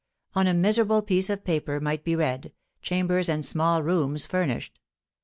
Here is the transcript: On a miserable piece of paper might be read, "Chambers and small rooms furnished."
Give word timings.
On 0.33 0.47
a 0.47 0.53
miserable 0.55 1.03
piece 1.03 1.29
of 1.29 1.43
paper 1.43 1.79
might 1.79 2.03
be 2.03 2.15
read, 2.15 2.51
"Chambers 2.81 3.29
and 3.29 3.45
small 3.45 3.83
rooms 3.83 4.25
furnished." 4.25 4.79